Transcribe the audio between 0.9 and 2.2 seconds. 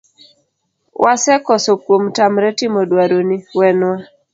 wasekoso kuom